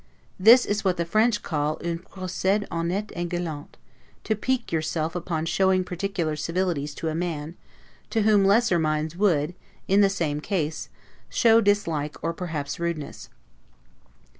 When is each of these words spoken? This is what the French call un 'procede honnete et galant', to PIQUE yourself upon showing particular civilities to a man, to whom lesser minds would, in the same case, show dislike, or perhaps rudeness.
This 0.39 0.65
is 0.65 0.83
what 0.83 0.97
the 0.97 1.05
French 1.05 1.43
call 1.43 1.79
un 1.85 1.99
'procede 1.99 2.67
honnete 2.71 3.11
et 3.15 3.29
galant', 3.29 3.77
to 4.23 4.35
PIQUE 4.35 4.71
yourself 4.71 5.13
upon 5.15 5.45
showing 5.45 5.83
particular 5.83 6.35
civilities 6.35 6.95
to 6.95 7.09
a 7.09 7.13
man, 7.13 7.55
to 8.09 8.23
whom 8.23 8.43
lesser 8.43 8.79
minds 8.79 9.15
would, 9.15 9.53
in 9.87 10.01
the 10.01 10.09
same 10.09 10.41
case, 10.41 10.89
show 11.29 11.61
dislike, 11.61 12.15
or 12.23 12.33
perhaps 12.33 12.79
rudeness. 12.79 13.29